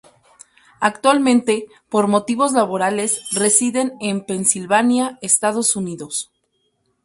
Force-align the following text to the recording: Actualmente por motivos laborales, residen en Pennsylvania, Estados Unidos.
Actualmente 0.79 1.67
por 1.87 2.07
motivos 2.07 2.53
laborales, 2.53 3.21
residen 3.33 3.93
en 3.99 4.25
Pennsylvania, 4.25 5.19
Estados 5.21 5.75
Unidos. 5.75 6.31